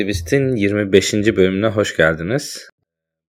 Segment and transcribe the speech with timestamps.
[0.00, 1.14] Twist'in 25.
[1.14, 2.68] bölümüne hoş geldiniz.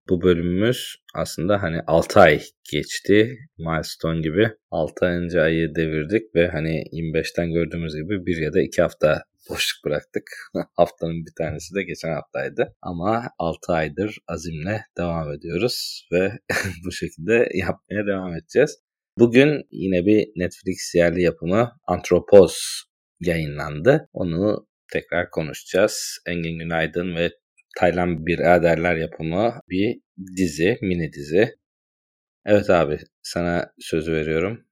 [0.09, 4.51] Bu bölümümüz aslında hani 6 ay geçti milestone gibi.
[4.71, 5.41] 6.
[5.41, 10.23] ayı devirdik ve hani 25'ten gördüğümüz gibi bir ya da 2 hafta boşluk bıraktık.
[10.75, 12.75] Haftanın bir tanesi de geçen haftaydı.
[12.81, 16.31] Ama 6 aydır azimle devam ediyoruz ve
[16.85, 18.77] bu şekilde yapmaya devam edeceğiz.
[19.19, 22.83] Bugün yine bir Netflix yerli yapımı Antropoz
[23.19, 24.09] yayınlandı.
[24.13, 26.19] Onu tekrar konuşacağız.
[26.27, 27.31] Engin Günaydın ve
[27.77, 29.99] Taylan Biraderler yapımı bir
[30.37, 31.55] dizi, mini dizi.
[32.45, 34.65] Evet abi sana sözü veriyorum.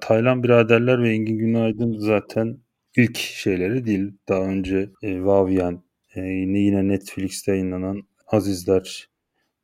[0.00, 2.58] Taylan Biraderler ve Engin Günaydın zaten
[2.96, 4.12] ilk şeyleri değil.
[4.28, 5.82] Daha önce e, Vavyen,
[6.14, 9.08] e, yine, Netflix'te yayınlanan Azizler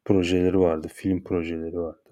[0.05, 2.11] projeleri vardı, film projeleri vardı.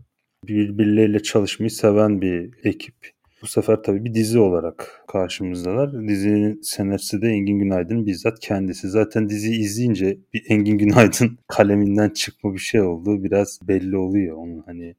[0.49, 2.95] Birbirleriyle çalışmayı seven bir ekip.
[3.43, 6.09] Bu sefer tabii bir dizi olarak karşımızdalar.
[6.09, 8.89] Dizinin senaristi de Engin Günaydın bizzat kendisi.
[8.89, 14.37] Zaten diziyi izleyince bir Engin Günaydın kaleminden çıkma bir şey olduğu biraz belli oluyor.
[14.37, 14.95] Onun hani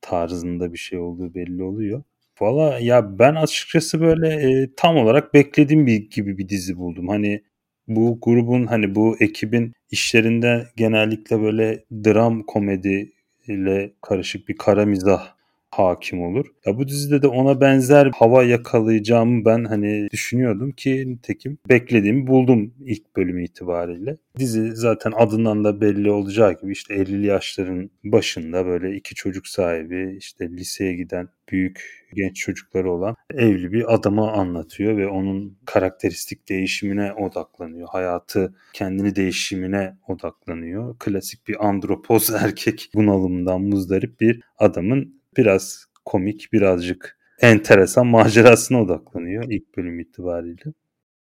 [0.00, 2.02] tarzında bir şey olduğu belli oluyor.
[2.40, 7.08] Valla ya ben açıkçası böyle e, tam olarak beklediğim bir gibi bir dizi buldum.
[7.08, 7.42] Hani
[7.88, 13.12] bu grubun hani bu ekibin işlerinde genellikle böyle dram komedi
[13.48, 15.39] ile karışık bir kara mizah
[15.70, 16.46] hakim olur.
[16.66, 22.74] Ya bu dizide de ona benzer hava yakalayacağımı ben hani düşünüyordum ki nitekim beklediğimi buldum
[22.84, 24.16] ilk bölüm itibariyle.
[24.38, 30.16] Dizi zaten adından da belli olacağı gibi işte 50'li yaşların başında böyle iki çocuk sahibi
[30.18, 37.12] işte liseye giden büyük genç çocukları olan evli bir adamı anlatıyor ve onun karakteristik değişimine
[37.12, 37.88] odaklanıyor.
[37.92, 40.98] Hayatı kendini değişimine odaklanıyor.
[40.98, 49.76] Klasik bir andropoz erkek bunalımından muzdarip bir adamın biraz komik, birazcık enteresan macerasına odaklanıyor ilk
[49.76, 50.72] bölüm itibariyle.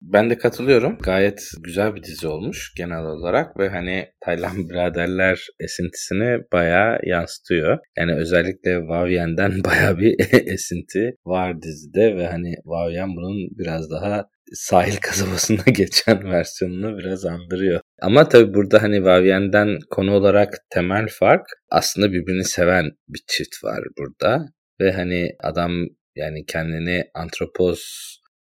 [0.03, 0.99] Ben de katılıyorum.
[0.99, 7.78] Gayet güzel bir dizi olmuş genel olarak ve hani Taylan biraderler esintisini bayağı yansıtıyor.
[7.99, 10.17] Yani özellikle Vavyen'den bayağı bir
[10.53, 17.80] esinti var dizide ve hani Vavyen bunun biraz daha sahil kasabasında geçen versiyonunu biraz andırıyor.
[18.02, 23.80] Ama tabii burada hani Vavyen'den konu olarak temel fark aslında birbirini seven bir çift var
[23.98, 24.46] burada.
[24.80, 25.72] Ve hani adam
[26.16, 27.80] yani kendini antropoz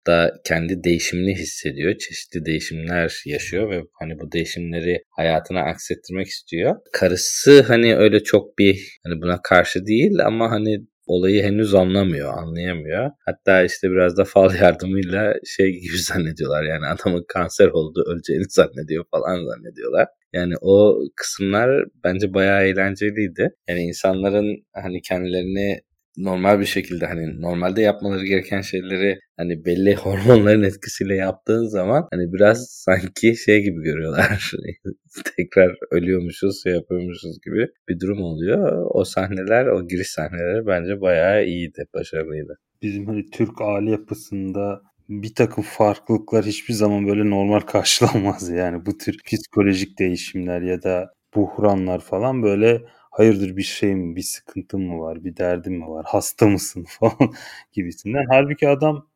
[0.06, 1.98] da kendi değişimini hissediyor.
[1.98, 6.76] Çeşitli değişimler yaşıyor ve hani bu değişimleri hayatına aksettirmek istiyor.
[6.92, 13.10] Karısı hani öyle çok bir hani buna karşı değil ama hani olayı henüz anlamıyor, anlayamıyor.
[13.26, 16.62] Hatta işte biraz da fal yardımıyla şey gibi zannediyorlar.
[16.62, 20.08] Yani adamın kanser oldu, öleceğini zannediyor falan zannediyorlar.
[20.32, 23.48] Yani o kısımlar bence bayağı eğlenceliydi.
[23.68, 25.80] Yani insanların hani kendilerini
[26.16, 32.32] normal bir şekilde hani normalde yapmaları gereken şeyleri hani belli hormonların etkisiyle yaptığın zaman hani
[32.32, 34.52] biraz sanki şey gibi görüyorlar.
[35.36, 38.86] Tekrar ölüyormuşuz, şey yapıyormuşuz gibi bir durum oluyor.
[38.90, 42.58] O sahneler, o giriş sahneleri bence bayağı iyiydi, başarılıydı.
[42.82, 48.50] Bizim hani Türk aile yapısında bir takım farklılıklar hiçbir zaman böyle normal karşılanmaz.
[48.50, 54.22] Yani bu tür psikolojik değişimler ya da buhranlar falan böyle hayırdır bir şey mi, bir
[54.22, 57.34] sıkıntın mı var, bir derdin mi var, hasta mısın falan
[57.72, 58.24] gibisinden.
[58.30, 59.06] Halbuki adam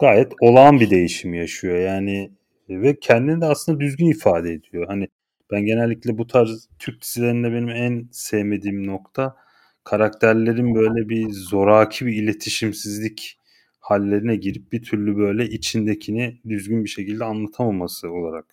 [0.00, 1.78] gayet olağan bir değişim yaşıyor.
[1.78, 2.30] Yani
[2.70, 4.86] ve kendini de aslında düzgün ifade ediyor.
[4.88, 5.08] Hani
[5.52, 9.36] ben genellikle bu tarz Türk dizilerinde benim en sevmediğim nokta
[9.84, 13.38] karakterlerin böyle bir zoraki bir iletişimsizlik
[13.80, 18.46] hallerine girip bir türlü böyle içindekini düzgün bir şekilde anlatamaması olarak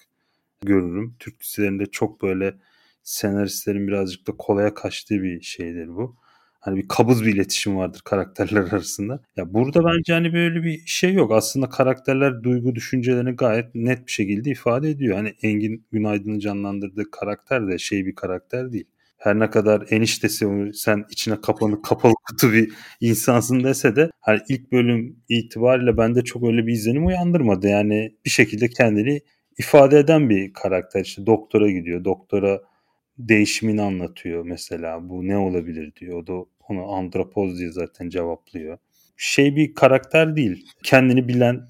[0.62, 1.15] görürüm.
[1.19, 2.56] Türk dizilerinde çok böyle
[3.05, 6.15] senaristlerin birazcık da kolaya kaçtığı bir şeydir bu.
[6.59, 9.21] Hani bir kabız bir iletişim vardır karakterler arasında.
[9.37, 11.31] Ya burada bence hani böyle bir şey yok.
[11.31, 15.17] Aslında karakterler duygu düşüncelerini gayet net bir şekilde ifade ediyor.
[15.17, 18.85] Hani Engin Günaydın'ın canlandırdığı karakter de şey bir karakter değil.
[19.17, 24.71] Her ne kadar eniştesi sen içine kapanık kapalı kutu bir insansın dese de hani ilk
[24.71, 27.67] bölüm itibariyle bende çok öyle bir izlenim uyandırmadı.
[27.67, 29.21] Yani bir şekilde kendini
[29.57, 31.01] ifade eden bir karakter.
[31.01, 32.03] İşte doktora gidiyor.
[32.03, 32.61] Doktora
[33.17, 35.09] değişimini anlatıyor mesela.
[35.09, 36.17] Bu ne olabilir diyor.
[36.23, 38.77] O da onu andropoz diye zaten cevaplıyor.
[39.17, 40.65] Şey bir karakter değil.
[40.83, 41.67] Kendini bilen,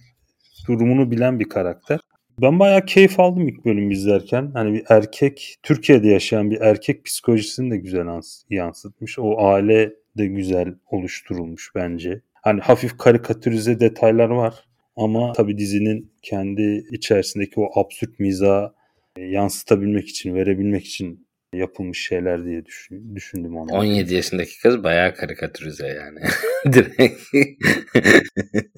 [0.68, 2.00] durumunu bilen bir karakter.
[2.42, 4.52] Ben bayağı keyif aldım ilk bölüm izlerken.
[4.54, 8.08] Hani bir erkek, Türkiye'de yaşayan bir erkek psikolojisini de güzel
[8.50, 9.20] yansıtmış.
[9.20, 12.22] O aile de güzel oluşturulmuş bence.
[12.34, 14.66] Hani hafif karikatürize detaylar var.
[14.96, 18.76] Ama tabii dizinin kendi içerisindeki o absürt miza
[19.18, 23.72] yansıtabilmek için, verebilmek için yapılmış şeyler diye düşün, düşündüm onu.
[23.72, 26.20] 17 yaşındaki kız bayağı karikatürize yani.
[26.74, 27.22] Direkt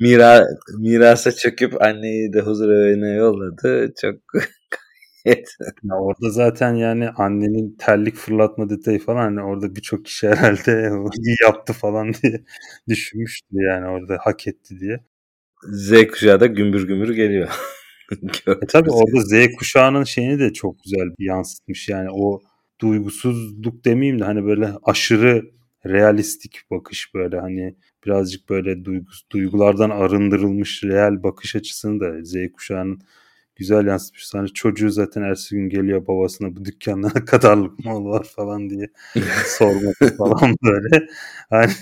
[0.00, 0.46] Mira,
[0.78, 3.92] mirasa çöküp anneyi de huzur evine yolladı.
[4.00, 4.14] Çok
[5.84, 10.90] ya orada zaten yani annenin terlik fırlatma detayı falan hani orada birçok kişi herhalde
[11.26, 12.44] iyi yaptı falan diye
[12.88, 15.00] düşünmüştü yani orada hak etti diye.
[15.64, 17.48] Z kuşağı da gümbür gümbür geliyor.
[18.62, 22.40] e tabii orada Z kuşağının şeyini de çok güzel yansıtmış yani o
[22.80, 25.50] duygusuzluk demeyeyim de hani böyle aşırı
[25.86, 27.76] realistik bakış böyle hani
[28.06, 33.02] birazcık böyle duygus, duygulardan arındırılmış real bakış açısını da Z kuşağının
[33.56, 34.34] güzel yansıtmış.
[34.34, 38.88] Hani çocuğu zaten her gün geliyor babasına bu dükkanda ne kadarlık mal var falan diye
[39.46, 41.06] sorması falan böyle.
[41.50, 41.72] Hani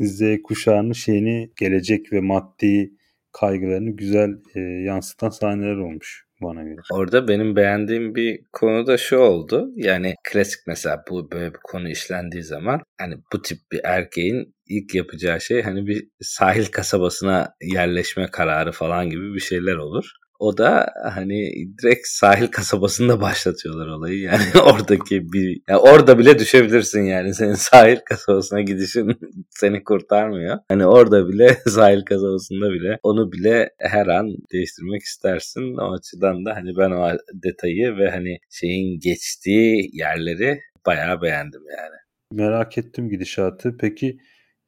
[0.00, 2.92] Z kuşağının şeyini gelecek ve maddi
[3.32, 6.80] kaygılarını güzel e, yansıtan sahneler olmuş bana göre.
[6.92, 9.70] Orada benim beğendiğim bir konu da şu oldu.
[9.76, 14.94] Yani klasik mesela bu böyle bir konu işlendiği zaman hani bu tip bir erkeğin ilk
[14.94, 20.12] yapacağı şey hani bir sahil kasabasına yerleşme kararı falan gibi bir şeyler olur.
[20.38, 21.52] O da hani
[21.82, 24.20] direkt sahil kasabasında başlatıyorlar olayı.
[24.20, 27.34] Yani oradaki bir yani orada bile düşebilirsin yani.
[27.34, 29.18] Senin sahil kasabasına gidişin
[29.50, 30.58] seni kurtarmıyor.
[30.68, 35.76] Hani orada bile sahil kasabasında bile onu bile her an değiştirmek istersin.
[35.76, 41.96] O açıdan da hani ben o detayı ve hani şeyin geçtiği yerleri bayağı beğendim yani.
[42.32, 43.76] Merak ettim gidişatı.
[43.80, 44.18] Peki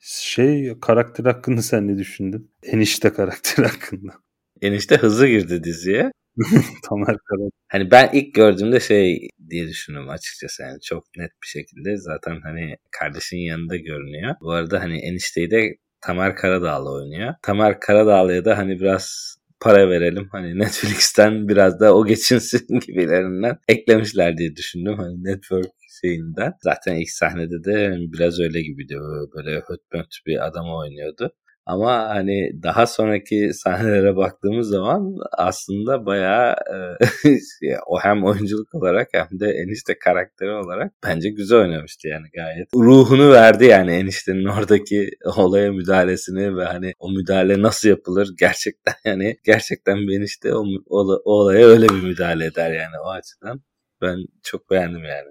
[0.00, 2.50] şey karakter hakkında sen ne düşündün?
[2.62, 4.12] Enişte karakter hakkında.
[4.62, 6.12] Enişte hızlı girdi diziye.
[6.88, 7.50] Tamer Karadağ.
[7.68, 12.76] Hani ben ilk gördüğümde şey diye düşündüm açıkçası yani çok net bir şekilde zaten hani
[13.00, 14.34] kardeşin yanında görünüyor.
[14.40, 17.34] Bu arada hani enişteyi de Tamer Karadağlı oynuyor.
[17.42, 20.28] Tamer Karadağlı'ya da hani biraz para verelim.
[20.32, 24.94] Hani Netflix'ten biraz da o geçinsin gibilerinden eklemişler diye düşündüm.
[24.96, 25.70] Hani network
[26.00, 26.52] şeyinden.
[26.62, 28.94] Zaten ilk sahnede de biraz öyle gibiydi.
[29.36, 31.32] Böyle höt bir adam oynuyordu.
[31.70, 39.40] Ama hani daha sonraki sahnelere baktığımız zaman aslında bayağı e, o hem oyunculuk olarak hem
[39.40, 42.68] de enişte karakteri olarak bence güzel oynamıştı yani gayet.
[42.74, 49.36] Ruhunu verdi yani eniştenin oradaki olaya müdahalesini ve hani o müdahale nasıl yapılır gerçekten yani
[49.44, 53.62] gerçekten bir enişte o, o, o olaya öyle bir müdahale eder yani o açıdan.
[54.02, 55.30] Ben çok beğendim yani.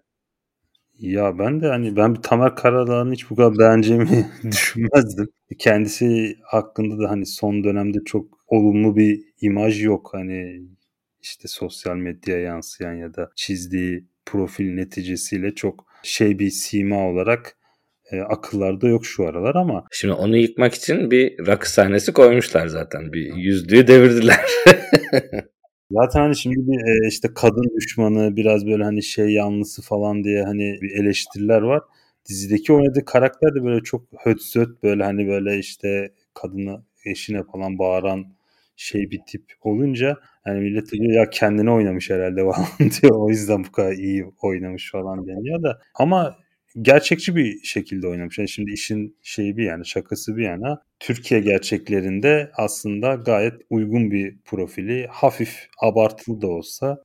[1.00, 5.30] Ya ben de hani ben bir Tamer Karadağ'ın hiç bu kadar beğeneceğimi düşünmezdim.
[5.60, 10.10] Kendisi hakkında da hani son dönemde çok olumlu bir imaj yok.
[10.14, 10.62] Hani
[11.22, 17.58] işte sosyal medyaya yansıyan ya da çizdiği profil neticesiyle çok şey bir sima olarak
[18.12, 19.86] e, akıllarda yok şu aralar ama.
[19.92, 23.14] Şimdi onu yıkmak için bir rakı sahnesi koymuşlar zaten.
[23.14, 24.46] Bir yüzlüğü devirdiler.
[25.92, 30.44] Zaten hani şimdi bir e, işte kadın düşmanı biraz böyle hani şey yanlısı falan diye
[30.44, 31.82] hani bir eleştiriler var.
[32.30, 37.80] Dizideki oynadığı karakter de böyle çok höt söt böyle hani böyle işte kadını eşine falan
[37.80, 38.26] bağıran
[38.76, 43.16] şey bir tip olunca hani millet diyor ya kendini oynamış herhalde falan diyor.
[43.16, 45.80] O yüzden bu kadar iyi oynamış falan deniyor da.
[45.96, 46.38] Ama
[46.82, 48.38] gerçekçi bir şekilde oynamış.
[48.38, 54.38] Yani şimdi işin şeyi bir yani şakası bir yana Türkiye gerçeklerinde aslında gayet uygun bir
[54.46, 57.04] profili hafif abartılı da olsa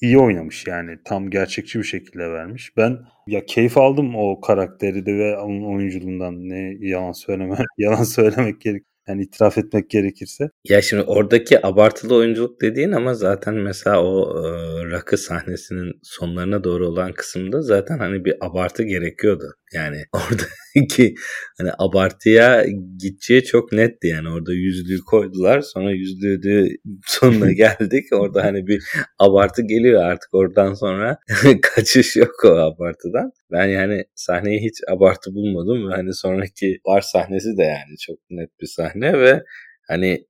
[0.00, 2.76] iyi oynamış yani tam gerçekçi bir şekilde vermiş.
[2.76, 8.60] Ben ya keyif aldım o karakteri de ve onun oyunculuğundan ne yalan söyleme yalan söylemek
[8.60, 10.44] gerek yani itiraf etmek gerekirse.
[10.64, 14.50] Ya şimdi oradaki abartılı oyunculuk dediğin ama zaten mesela o e,
[14.90, 19.54] rakı sahnesinin sonlarına doğru olan kısımda zaten hani bir abartı gerekiyordu.
[19.74, 21.14] Yani oradaki
[21.58, 22.64] hani abartıya
[22.98, 24.28] gideceği çok netti yani.
[24.30, 28.04] Orada yüzlüğü koydular sonra yüzlüğü sonuna geldik.
[28.12, 28.84] Orada hani bir
[29.18, 30.34] abartı geliyor artık.
[30.34, 31.18] Oradan sonra
[31.62, 33.32] kaçış yok o abartıdan.
[33.52, 38.50] Ben yani sahneyi hiç abartı bulmadım ve hani sonraki bar sahnesi de yani çok net
[38.60, 39.42] bir sahne ve
[39.88, 40.26] hani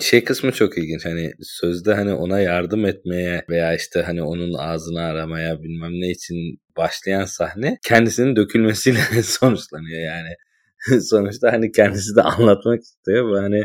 [0.00, 1.04] şey kısmı çok ilginç.
[1.04, 6.60] Hani sözde hani ona yardım etmeye veya işte hani onun ağzını aramaya bilmem ne için
[6.76, 10.34] başlayan sahne kendisinin dökülmesiyle sonuçlanıyor yani.
[11.10, 13.62] sonuçta hani kendisi de anlatmak istiyor hani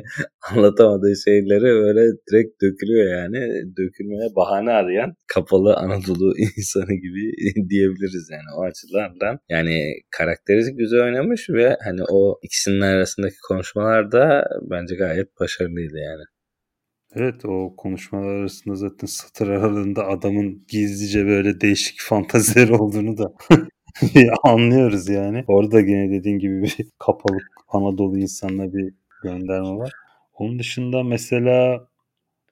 [0.51, 3.37] anlatamadığı şeyleri böyle direkt dökülüyor yani.
[3.77, 7.31] Dökülmeye bahane arayan kapalı Anadolu insanı gibi
[7.69, 9.39] diyebiliriz yani o açılardan.
[9.49, 16.23] Yani karakteri güzel oynamış ve hani o ikisinin arasındaki konuşmalar da bence gayet başarılıydı yani.
[17.15, 23.33] Evet o konuşmalar arasında zaten satır aralığında adamın gizlice böyle değişik fantazileri olduğunu da
[24.43, 25.43] anlıyoruz yani.
[25.47, 27.37] Orada gene dediğin gibi bir kapalı
[27.67, 29.91] Anadolu insanla bir gönderme var.
[30.33, 31.87] Onun dışında mesela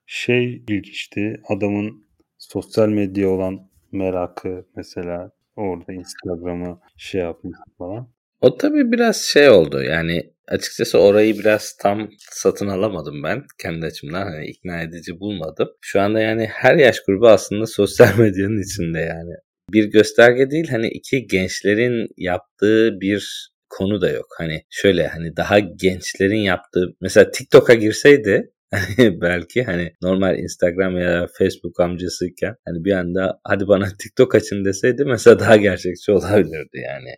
[0.06, 1.40] şey ilginçti.
[1.48, 2.04] Adamın
[2.38, 8.08] sosyal medya olan merakı mesela orada Instagram'ı şey yapmış falan.
[8.40, 14.22] O tabii biraz şey oldu yani açıkçası orayı biraz tam satın alamadım ben kendi açımdan
[14.22, 15.68] hani ikna edici bulmadım.
[15.80, 19.34] Şu anda yani her yaş grubu aslında sosyal medyanın içinde yani.
[19.72, 24.26] Bir gösterge değil hani iki gençlerin yaptığı bir konu da yok.
[24.38, 28.50] Hani şöyle hani daha gençlerin yaptığı mesela TikTok'a girseydi
[28.98, 35.04] belki hani normal Instagram ya Facebook amcasıyken hani bir anda hadi bana TikTok açın deseydi
[35.04, 37.14] mesela daha gerçekçi olabilirdi yani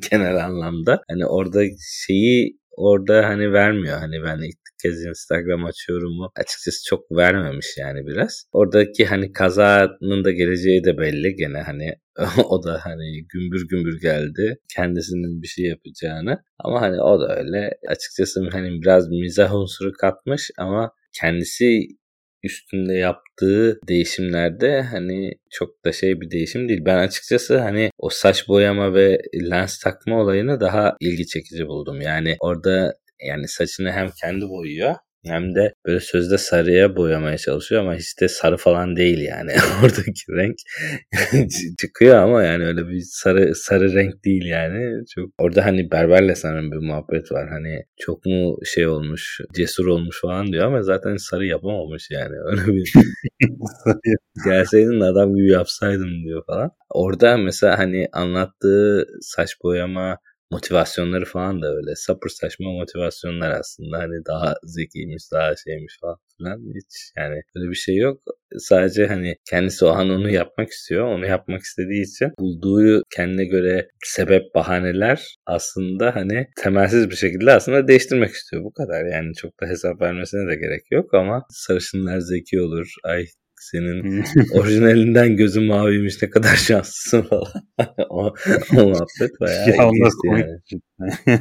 [0.10, 1.00] genel anlamda.
[1.10, 1.62] Hani orada
[2.06, 3.98] şeyi orada hani vermiyor.
[3.98, 8.44] Hani ben ilk kez Instagram açıyorum mu açıkçası çok vermemiş yani biraz.
[8.52, 11.94] Oradaki hani kazanın da geleceği de belli gene hani
[12.44, 17.70] o da hani gümbür gümbür geldi kendisinin bir şey yapacağını ama hani o da öyle
[17.88, 21.80] açıkçası hani biraz mizah unsuru katmış ama kendisi
[22.42, 26.84] üstünde yaptığı değişimlerde hani çok da şey bir değişim değil.
[26.84, 29.18] Ben açıkçası hani o saç boyama ve
[29.50, 32.00] lens takma olayını daha ilgi çekici buldum.
[32.00, 32.94] Yani orada
[33.26, 34.94] yani saçını hem kendi boyuyor
[35.26, 39.52] hem de böyle sözde sarıya boyamaya çalışıyor ama de sarı falan değil yani.
[39.84, 40.56] Oradaki renk
[41.80, 45.04] çıkıyor ama yani öyle bir sarı sarı renk değil yani.
[45.14, 47.48] Çok orada hani berberle sanırım bir muhabbet var.
[47.48, 52.34] Hani çok mu şey olmuş, cesur olmuş falan diyor ama zaten sarı yapamamış yani.
[52.50, 52.92] Öyle bir
[54.44, 56.70] gelseydin adam gibi yapsaydım diyor falan.
[56.90, 60.18] Orada mesela hani anlattığı saç boyama
[60.50, 61.96] motivasyonları falan da öyle.
[61.96, 63.98] Sapır saçma motivasyonlar aslında.
[63.98, 66.58] Hani daha zekiymiş daha şeymiş falan filan.
[66.76, 68.22] Hiç yani öyle bir şey yok.
[68.58, 71.04] Sadece hani kendisi o an onu yapmak istiyor.
[71.04, 77.88] Onu yapmak istediği için bulduğu kendine göre sebep bahaneler aslında hani temelsiz bir şekilde aslında
[77.88, 78.64] değiştirmek istiyor.
[78.64, 79.04] Bu kadar.
[79.04, 82.94] Yani çok da hesap vermesine de gerek yok ama sarışınlar zeki olur.
[83.04, 83.26] Ay
[83.60, 84.24] senin
[84.54, 87.46] orijinalinden gözün maviymiş ne kadar şanslısın falan.
[88.08, 88.34] o,
[88.76, 89.74] o muhabbet bayağı ya
[90.24, 90.60] yani.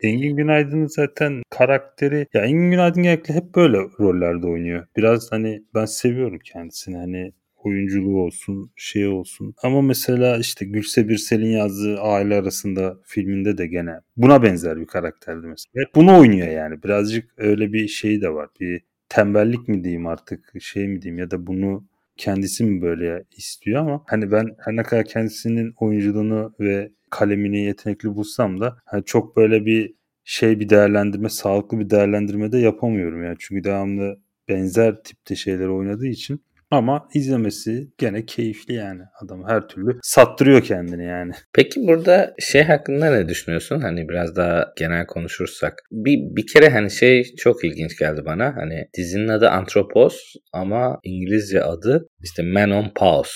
[0.00, 4.86] Engin Günaydın'ın zaten karakteri ya Engin Günaydın genellikle hep böyle rollerde oynuyor.
[4.96, 7.32] Biraz hani ben seviyorum kendisini hani
[7.64, 9.54] oyunculuğu olsun, şey olsun.
[9.62, 15.46] Ama mesela işte Gülse Birsel'in yazdığı Aile Arasında filminde de gene buna benzer bir karakterdi
[15.46, 15.84] mesela.
[15.86, 16.82] Hep bunu oynuyor yani.
[16.82, 18.48] Birazcık öyle bir şey de var.
[18.60, 21.84] Bir tembellik mi diyeyim artık şey mi diyeyim ya da bunu
[22.16, 28.14] kendisi mi böyle istiyor ama hani ben her ne kadar kendisinin oyunculuğunu ve kalemini yetenekli
[28.14, 33.36] bulsam da hani çok böyle bir şey bir değerlendirme, sağlıklı bir değerlendirme de yapamıyorum yani.
[33.38, 39.02] Çünkü devamlı benzer tipte şeyler oynadığı için ama izlemesi gene keyifli yani.
[39.24, 41.32] Adam her türlü sattırıyor kendini yani.
[41.54, 43.80] Peki burada şey hakkında ne düşünüyorsun?
[43.80, 45.74] Hani biraz daha genel konuşursak.
[45.90, 48.56] Bir, bir kere hani şey çok ilginç geldi bana.
[48.56, 53.32] Hani dizinin adı Antropos ama İngilizce adı işte Man on Pause.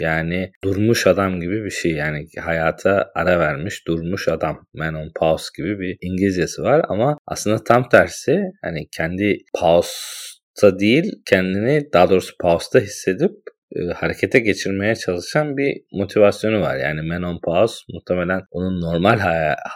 [0.00, 5.44] Yani durmuş adam gibi bir şey yani hayata ara vermiş durmuş adam man on pause
[5.56, 9.92] gibi bir İngilizcesi var ama aslında tam tersi hani kendi pause
[10.62, 13.32] da değil kendini daha doğrusu pause'da hissedip
[13.76, 16.76] e, harekete geçirmeye çalışan bir motivasyonu var.
[16.76, 19.18] Yani man on pause muhtemelen onun normal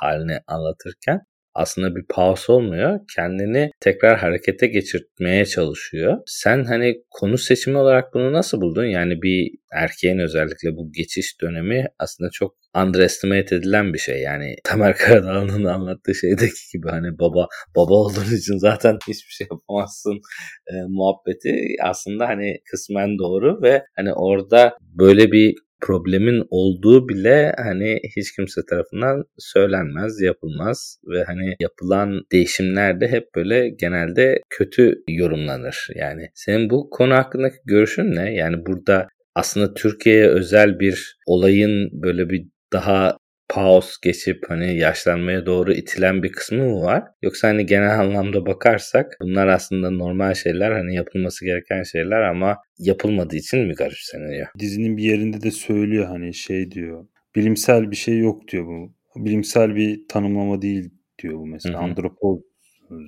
[0.00, 1.20] halini anlatırken
[1.56, 3.00] aslında bir pause olmuyor.
[3.16, 6.18] Kendini tekrar harekete geçirtmeye çalışıyor.
[6.26, 8.84] Sen hani konu seçimi olarak bunu nasıl buldun?
[8.84, 14.20] Yani bir erkeğin özellikle bu geçiş dönemi aslında çok underestimate edilen bir şey.
[14.20, 20.20] Yani Tamer Karadağlı'nın anlattığı şeydeki gibi hani baba baba olduğun için zaten hiçbir şey yapamazsın
[20.66, 28.00] e, muhabbeti aslında hani kısmen doğru ve hani orada böyle bir problemin olduğu bile hani
[28.16, 35.88] hiç kimse tarafından söylenmez, yapılmaz ve hani yapılan değişimler de hep böyle genelde kötü yorumlanır.
[35.94, 38.34] Yani senin bu konu hakkındaki görüşün ne?
[38.34, 43.18] Yani burada aslında Türkiye'ye özel bir olayın böyle bir daha
[43.48, 47.04] pause geçip hani yaşlanmaya doğru itilen bir kısmı mı var?
[47.22, 53.36] Yoksa hani genel anlamda bakarsak bunlar aslında normal şeyler hani yapılması gereken şeyler ama yapılmadığı
[53.36, 54.46] için mi garipseniyor?
[54.58, 57.06] Dizinin bir yerinde de söylüyor hani şey diyor.
[57.36, 58.92] Bilimsel bir şey yok diyor bu.
[59.24, 60.90] Bilimsel bir tanımlama değil
[61.22, 61.78] diyor bu mesela.
[61.78, 62.38] Andropoz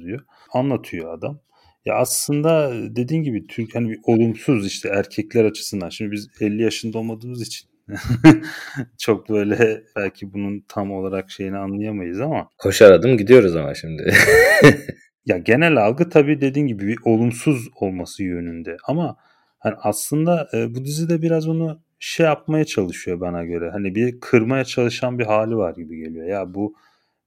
[0.04, 0.20] diyor.
[0.52, 1.40] Anlatıyor adam.
[1.84, 5.88] Ya aslında dediğin gibi Türk hani bir olumsuz işte erkekler açısından.
[5.88, 7.67] Şimdi biz 50 yaşında olmadığımız için
[8.98, 12.48] çok böyle belki bunun tam olarak şeyini anlayamayız ama.
[12.58, 14.14] Koşar adım gidiyoruz ama şimdi.
[15.26, 19.16] ya genel algı tabii dediğin gibi bir olumsuz olması yönünde ama
[19.58, 23.70] hani aslında e, bu dizide biraz onu şey yapmaya çalışıyor bana göre.
[23.70, 26.26] Hani bir kırmaya çalışan bir hali var gibi geliyor.
[26.26, 26.74] Ya bu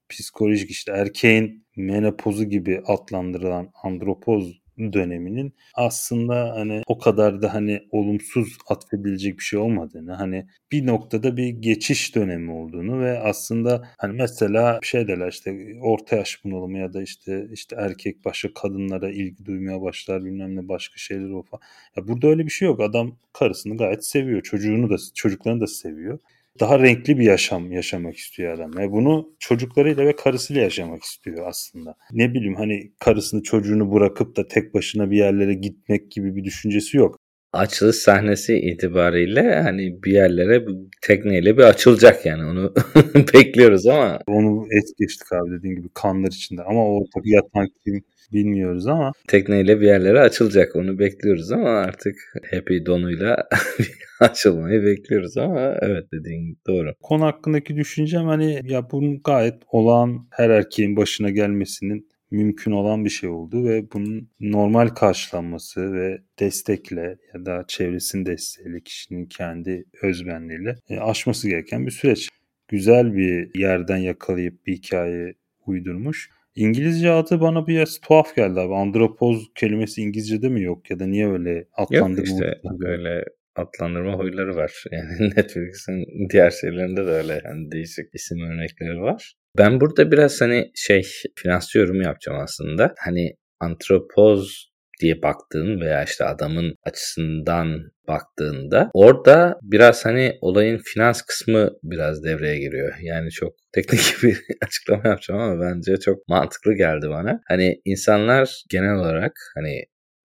[0.09, 4.60] psikolojik işte erkeğin menopozu gibi adlandırılan andropoz
[4.93, 11.37] döneminin aslında hani o kadar da hani olumsuz atfedilecek bir şey olmadığını hani bir noktada
[11.37, 16.93] bir geçiş dönemi olduğunu ve aslında hani mesela şey derler işte orta yaş bunalımı ya
[16.93, 21.61] da işte işte erkek başka kadınlara ilgi duymaya başlar bilmem ne başka şeyler o falan.
[21.95, 22.79] Ya burada öyle bir şey yok.
[22.81, 24.41] Adam karısını gayet seviyor.
[24.41, 26.19] Çocuğunu da çocuklarını da seviyor
[26.59, 28.77] daha renkli bir yaşam yaşamak istiyor adam.
[28.77, 31.95] Ve bunu çocuklarıyla ve karısıyla yaşamak istiyor aslında.
[32.11, 36.97] Ne bileyim hani karısını çocuğunu bırakıp da tek başına bir yerlere gitmek gibi bir düşüncesi
[36.97, 37.20] yok.
[37.53, 40.65] Açılış sahnesi itibariyle hani bir yerlere
[41.01, 42.73] tekneyle bir açılacak yani onu
[43.33, 44.19] bekliyoruz ama.
[44.27, 48.03] Onu es geçtik abi dediğin gibi kanlar içinde ama o tabii yatan kim
[48.33, 49.11] bilmiyoruz ama.
[49.27, 52.15] Tekneyle bir yerlere açılacak onu bekliyoruz ama artık
[52.51, 53.47] Happy Don'uyla
[54.19, 56.93] açılmayı bekliyoruz ama evet dediğin doğru.
[57.01, 63.09] Konu hakkındaki düşüncem hani ya bunun gayet olağan her erkeğin başına gelmesinin mümkün olan bir
[63.09, 70.75] şey oldu ve bunun normal karşılanması ve destekle ya da çevresinin desteğiyle kişinin kendi özbenliğiyle
[70.89, 72.29] e, aşması gereken bir süreç.
[72.67, 75.33] Güzel bir yerden yakalayıp bir hikaye
[75.65, 76.29] uydurmuş.
[76.55, 78.75] İngilizce adı bana biraz tuhaf geldi abi.
[78.75, 82.17] Andropoz kelimesi İngilizce'de mi yok ya da niye öyle adlandırma?
[82.17, 83.23] Yok işte böyle
[83.55, 84.83] adlandırma huyları var.
[84.91, 89.33] Yani Netflix'in diğer şeylerinde de öyle yani değişik isim örnekleri var.
[89.57, 91.03] Ben burada biraz hani şey
[91.35, 92.93] finans yorum yapacağım aslında.
[92.97, 101.69] Hani antropoz diye baktığın veya işte adamın açısından baktığında orada biraz hani olayın finans kısmı
[101.83, 102.95] biraz devreye giriyor.
[103.01, 107.39] Yani çok teknik bir açıklama yapacağım ama bence çok mantıklı geldi bana.
[107.47, 109.83] Hani insanlar genel olarak hani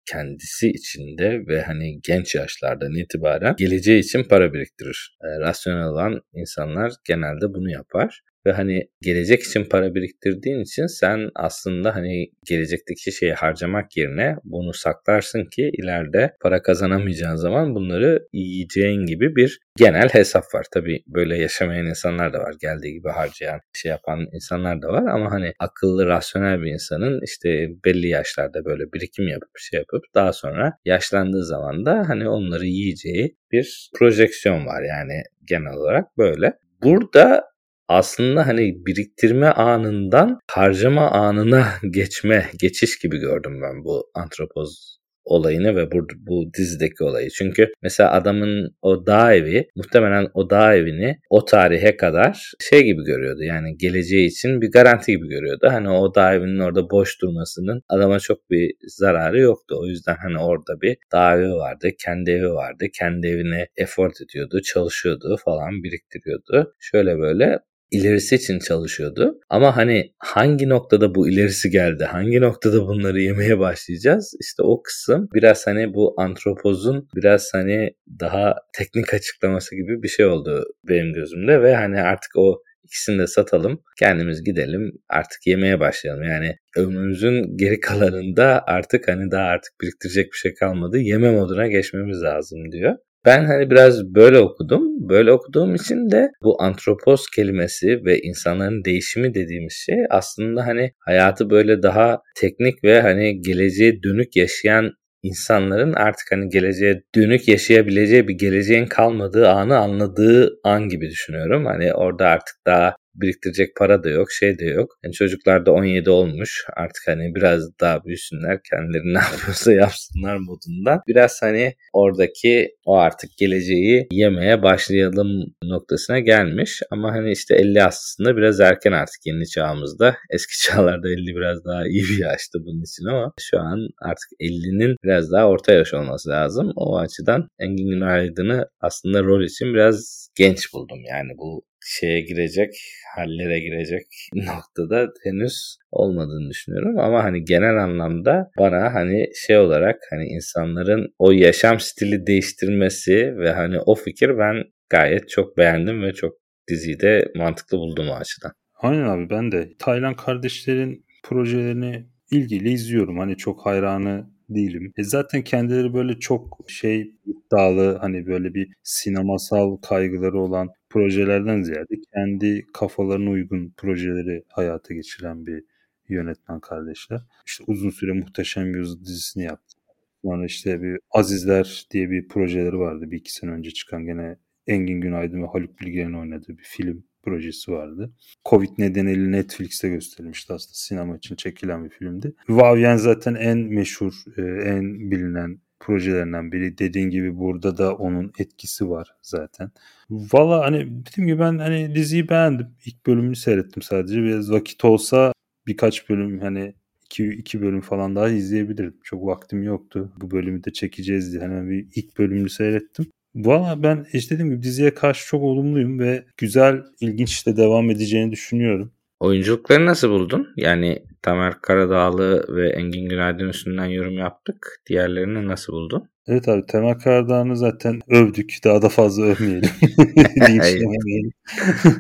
[0.07, 5.17] kendisi içinde ve hani genç yaşlardan itibaren geleceği için para biriktirir.
[5.25, 8.21] E, rasyonel olan insanlar genelde bunu yapar.
[8.47, 14.73] Ve hani gelecek için para biriktirdiğin için sen aslında hani gelecekteki şeyi harcamak yerine bunu
[14.73, 20.67] saklarsın ki ileride para kazanamayacağın zaman bunları yiyeceğin gibi bir genel hesap var.
[20.73, 22.55] Tabi böyle yaşamayan insanlar da var.
[22.61, 27.69] Geldiği gibi harcayan, şey yapan insanlar da var ama hani akıllı, rasyonel bir insanın işte
[27.85, 33.37] belli yaşlarda böyle birikim yapıp şey yapıp daha sonra yaşlandığı zaman da hani onları yiyeceği
[33.53, 36.53] bir projeksiyon var yani genel olarak böyle.
[36.83, 37.52] Burada
[37.93, 45.93] aslında hani biriktirme anından harcama anına geçme, geçiş gibi gördüm ben bu antropoz olayını ve
[45.93, 47.31] bu, bu dizideki olayı.
[47.31, 53.05] Çünkü mesela adamın o dağ evi muhtemelen o dağ evini o tarihe kadar şey gibi
[53.05, 53.43] görüyordu.
[53.43, 55.69] Yani geleceği için bir garanti gibi görüyordu.
[55.71, 59.77] Hani o dağ evinin orada boş durmasının adama çok bir zararı yoktu.
[59.81, 62.85] O yüzden hani orada bir dağ evi vardı, kendi evi vardı.
[62.99, 66.73] Kendi evine effort ediyordu, çalışıyordu falan biriktiriyordu.
[66.81, 67.59] Şöyle böyle
[67.93, 69.41] ilerisi için çalışıyordu.
[69.51, 72.05] Ama hani hangi noktada bu ilerisi geldi?
[72.05, 74.35] Hangi noktada bunları yemeye başlayacağız?
[74.41, 80.27] İşte o kısım biraz hani bu antropozun biraz hani daha teknik açıklaması gibi bir şey
[80.27, 83.83] oldu benim gözümde ve hani artık o ikisini de satalım.
[83.99, 86.23] Kendimiz gidelim artık yemeye başlayalım.
[86.23, 90.99] Yani ömrümüzün geri kalanında artık hani daha artık biriktirecek bir şey kalmadı.
[90.99, 92.97] Yeme moduna geçmemiz lazım diyor.
[93.25, 95.09] Ben hani biraz böyle okudum.
[95.09, 101.51] Böyle okuduğum için de bu antropos kelimesi ve insanların değişimi dediğimiz şey aslında hani hayatı
[101.51, 104.91] böyle daha teknik ve hani geleceğe dönük yaşayan
[105.23, 111.67] insanların artık hani geleceğe dönük yaşayabileceği bir geleceğin kalmadığı anı anladığı an gibi düşünüyorum.
[111.67, 114.99] Hani orada artık daha biriktirecek para da yok, şey de yok.
[115.05, 116.65] Yani çocuklar da 17 olmuş.
[116.77, 121.03] Artık hani biraz daha büyüsünler, kendileri ne yapıyorsa yapsınlar modunda.
[121.09, 126.83] Biraz hani oradaki o artık geleceği yemeye başlayalım noktasına gelmiş.
[126.91, 130.17] Ama hani işte 50 aslında biraz erken artık yeni çağımızda.
[130.31, 134.97] Eski çağlarda 50 biraz daha iyi bir yaştı bunun için ama şu an artık 50'nin
[135.05, 136.73] biraz daha orta yaş olması lazım.
[136.77, 140.99] O açıdan Engin Günaydın'ı aslında rol için biraz genç buldum.
[141.09, 142.75] Yani bu şeye girecek,
[143.17, 150.25] hallere girecek noktada henüz olmadığını düşünüyorum ama hani genel anlamda bana hani şey olarak hani
[150.25, 156.33] insanların o yaşam stili değiştirmesi ve hani o fikir ben gayet çok beğendim ve çok
[156.69, 158.53] diziyi de mantıklı buldum o açıdan.
[158.75, 163.19] Aynen abi ben de Taylan kardeşlerin projelerini ilgiyle izliyorum.
[163.19, 164.93] Hani çok hayranı değilim.
[164.97, 171.95] E zaten kendileri böyle çok şey iddialı hani böyle bir sinemasal kaygıları olan projelerden ziyade
[172.15, 175.65] kendi kafalarına uygun projeleri hayata geçiren bir
[176.09, 177.21] yönetmen kardeşler.
[177.47, 179.77] İşte uzun süre Muhteşem Yüzyıl dizisini yaptı.
[180.25, 185.01] Sonra işte bir Azizler diye bir projeleri vardı bir iki sene önce çıkan gene Engin
[185.01, 188.13] Günaydın ve Haluk Bilginer'in oynadığı bir film projesi vardı.
[188.49, 192.35] Covid nedeniyle Netflix'te gösterilmişti aslında sinema için çekilen bir filmdi.
[192.49, 196.79] Vavien zaten en meşhur, e, en bilinen projelerinden biri.
[196.79, 199.71] Dediğin gibi burada da onun etkisi var zaten.
[200.11, 202.67] Valla hani dediğim gibi ben hani diziyi beğendim.
[202.87, 204.23] İlk bölümünü seyrettim sadece.
[204.23, 205.33] Biraz vakit olsa
[205.67, 208.95] birkaç bölüm hani iki, iki bölüm falan daha izleyebilirim.
[209.05, 210.13] Çok vaktim yoktu.
[210.17, 213.07] Bu bölümü de çekeceğiz diye hemen bir ilk bölümünü seyrettim.
[213.35, 218.33] Valla ben işte dediğim gibi diziye karşı çok olumluyum ve güzel, ilginç de devam edeceğini
[218.33, 218.93] düşünüyorum.
[219.21, 220.49] Oyunculukları nasıl buldun?
[220.57, 224.81] Yani Tamer Karadağlı ve Engin Günaydın üstünden yorum yaptık.
[224.87, 226.09] Diğerlerini nasıl buldun?
[226.27, 228.55] Evet abi Tamer Karadağ'ını zaten övdük.
[228.65, 229.71] Daha da fazla övmeyelim.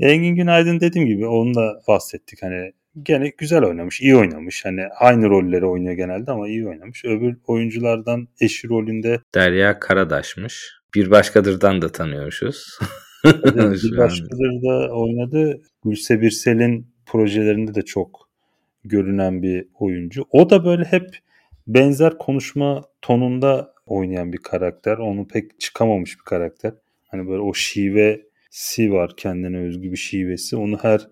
[0.00, 2.42] Engin Günaydın dediğim gibi onu da bahsettik.
[2.42, 4.64] Hani gene güzel oynamış, iyi oynamış.
[4.64, 7.04] Hani aynı rolleri oynuyor genelde ama iyi oynamış.
[7.04, 10.72] Öbür oyunculardan eşi rolünde Derya Karadaş'mış.
[10.94, 12.78] Bir başkadırdan da tanıyormuşuz.
[13.24, 15.62] bir başkadır da oynadı.
[15.84, 18.28] Gülse Birsel'in projelerinde de çok
[18.84, 20.24] görünen bir oyuncu.
[20.30, 21.10] O da böyle hep
[21.66, 24.98] benzer konuşma tonunda oynayan bir karakter.
[24.98, 26.72] Onu pek çıkamamış bir karakter.
[27.08, 30.56] Hani böyle o şivesi var kendine özgü bir şivesi.
[30.56, 31.08] Onu her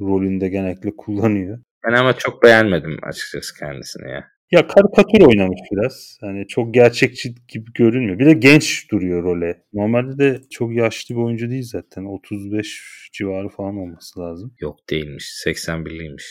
[0.00, 1.58] rolünde genellikle kullanıyor.
[1.86, 4.24] Ben ama çok beğenmedim açıkçası kendisini ya.
[4.50, 6.18] Ya karikatür oynamış biraz.
[6.20, 8.18] Hani çok gerçekçi gibi görünmüyor.
[8.18, 9.62] Bir de genç duruyor role.
[9.72, 12.04] Normalde de çok yaşlı bir oyuncu değil zaten.
[12.04, 14.54] 35 civarı falan olması lazım.
[14.60, 15.44] Yok değilmiş.
[15.46, 16.24] 81'liymiş.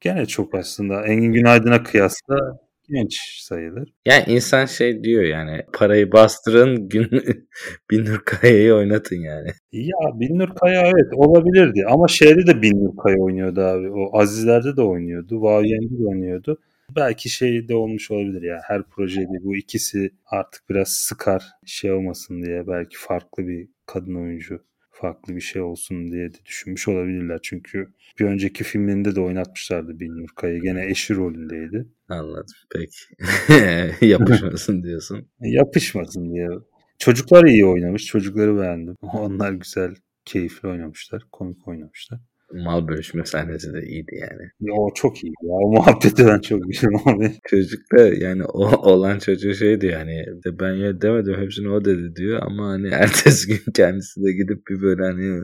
[0.00, 2.36] Gene çok aslında Engin Günaydın'a kıyasla
[2.88, 3.92] genç sayılır.
[4.06, 7.10] Yani insan şey diyor yani parayı bastırın gün
[7.90, 9.48] Binnur Kaya'yı oynatın yani.
[9.72, 13.90] Ya Binnur Kaya evet olabilirdi ama şeyde de Binnur Kaya oynuyordu abi.
[13.90, 15.42] O Azizler'de de oynuyordu.
[15.42, 16.58] Vaviyen'de de oynuyordu.
[16.96, 18.60] Belki şey de olmuş olabilir ya.
[18.66, 24.64] Her projede bu ikisi artık biraz sıkar şey olmasın diye belki farklı bir kadın oyuncu
[24.94, 27.38] farklı bir şey olsun diye de düşünmüş olabilirler.
[27.42, 30.58] Çünkü bir önceki filmlerinde de oynatmışlardı Binnur Kaya.
[30.58, 31.86] Gene eşi rolündeydi.
[32.08, 32.54] Anladım.
[32.74, 34.06] Peki.
[34.06, 35.18] Yapışmasın diyorsun.
[35.18, 36.48] E, yapışmasın diye.
[36.98, 38.04] Çocuklar iyi oynamış.
[38.04, 38.96] Çocukları beğendim.
[39.02, 41.22] Onlar güzel, keyifli oynamışlar.
[41.32, 42.20] Komik oynamışlar
[42.54, 44.42] mal bölüşme sahnesi de iyiydi yani.
[44.60, 45.52] Ya, o çok iyi ya.
[45.52, 47.32] O muhabbeti ben çok güzel abi.
[47.48, 52.16] Çocuk da yani o olan çocuğu şeydi yani de ben ya demedim hepsini o dedi
[52.16, 55.42] diyor ama hani ertesi gün kendisi de gidip bir böyle hani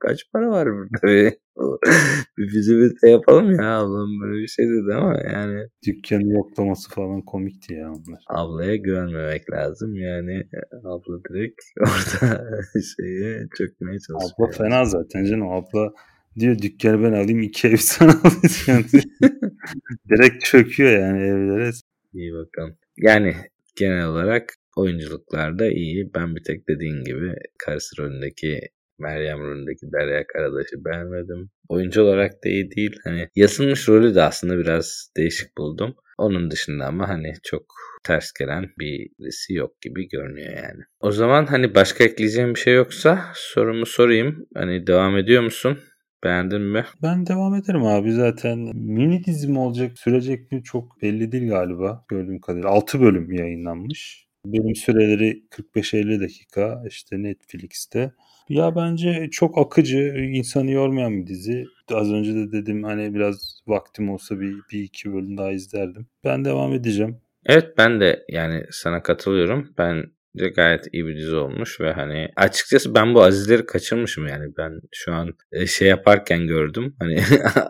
[0.00, 1.32] kaç para var burada
[2.38, 5.68] bir bizi bir yapalım ya ablam böyle bir şey dedi ama yani.
[5.86, 8.20] Dükkanı yoklaması falan komikti ya onlar.
[8.28, 10.42] Ablaya güvenmemek lazım yani
[10.84, 12.42] abla direkt orada
[12.96, 14.38] şeye çökmeye çalışıyor.
[14.38, 15.92] Abla fena zaten canım abla
[16.38, 18.86] Diyor dükkanı ben alayım iki ev sana alayım.
[20.10, 21.70] Direkt çöküyor yani evlere.
[22.14, 22.76] İyi bakalım.
[22.96, 23.34] Yani
[23.76, 26.10] genel olarak oyunculuklarda iyi.
[26.14, 28.60] Ben bir tek dediğin gibi karısı rolündeki
[28.98, 31.50] Meryem rolündeki Derya Karadaş'ı beğenmedim.
[31.68, 32.96] Oyuncu olarak da iyi değil.
[33.04, 35.94] Hani yazılmış rolü de aslında biraz değişik buldum.
[36.18, 37.64] Onun dışında ama hani çok
[38.04, 40.82] ters gelen birisi yok gibi görünüyor yani.
[41.00, 44.46] O zaman hani başka ekleyeceğim bir şey yoksa sorumu sorayım.
[44.54, 45.78] Hani devam ediyor musun?
[46.24, 46.84] Beğendin mi?
[47.02, 48.58] Ben devam ederim abi zaten.
[48.74, 52.68] Mini dizim olacak sürecek mi çok belli değil galiba gördüğüm kadarıyla.
[52.68, 54.28] 6 bölüm yayınlanmış.
[54.46, 58.12] Bölüm süreleri 45-50 dakika işte Netflix'te.
[58.48, 59.98] Ya bence çok akıcı,
[60.32, 61.64] insanı yormayan bir dizi.
[61.92, 66.06] Az önce de dedim hani biraz vaktim olsa bir, bir iki bölüm daha izlerdim.
[66.24, 67.20] Ben devam edeceğim.
[67.46, 69.74] Evet ben de yani sana katılıyorum.
[69.78, 70.04] Ben
[70.38, 74.44] de gayet iyi bir dizi olmuş ve hani açıkçası ben bu azizleri kaçırmışım yani.
[74.58, 77.22] Ben şu an e, şey yaparken gördüm hani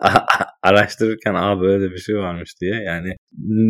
[0.63, 2.75] araştırırken aa böyle bir şey varmış diye.
[2.75, 3.15] Yani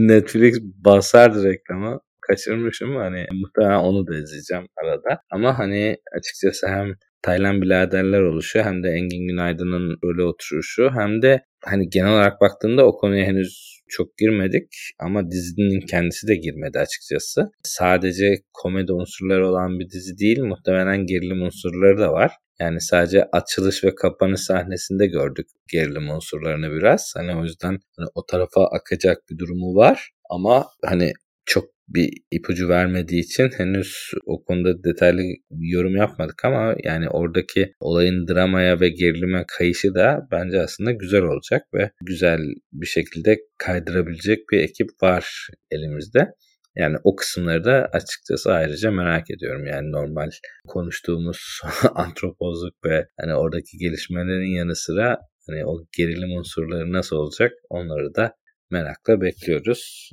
[0.07, 2.95] Netflix basardı reklamı kaçırmışım.
[2.95, 5.21] Hani muhtemelen onu da izleyeceğim arada.
[5.31, 11.45] Ama hani açıkçası hem Taylan biraderler oluşu hem de Engin Günaydın'ın öyle oturuşu hem de
[11.65, 17.51] hani genel olarak baktığında o konuya henüz çok girmedik ama dizinin kendisi de girmedi açıkçası.
[17.63, 22.31] Sadece komedi unsurları olan bir dizi değil muhtemelen gerilim unsurları da var.
[22.59, 27.13] Yani sadece açılış ve kapanış sahnesinde gördük gerilim unsurlarını biraz.
[27.17, 30.09] Hani o yüzden hani o tarafa akacak bir durumu var.
[30.29, 31.13] Ama hani
[31.45, 35.21] çok bir ipucu vermediği için henüz o konuda detaylı
[35.51, 41.63] yorum yapmadık ama yani oradaki olayın dramaya ve gerilime kayışı da bence aslında güzel olacak
[41.73, 42.39] ve güzel
[42.73, 46.27] bir şekilde kaydırabilecek bir ekip var elimizde.
[46.75, 49.65] Yani o kısımları da açıkçası ayrıca merak ediyorum.
[49.65, 50.29] Yani normal
[50.67, 51.61] konuştuğumuz
[51.95, 58.35] antropozluk ve hani oradaki gelişmelerin yanı sıra hani o gerilim unsurları nasıl olacak onları da
[58.71, 60.11] merakla bekliyoruz.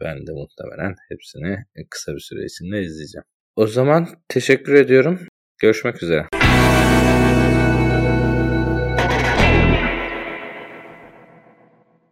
[0.00, 3.24] Ben de muhtemelen hepsini kısa bir süre içinde izleyeceğim.
[3.56, 5.20] O zaman teşekkür ediyorum.
[5.58, 6.37] Görüşmek üzere.